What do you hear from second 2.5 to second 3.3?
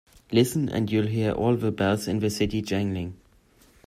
jangling.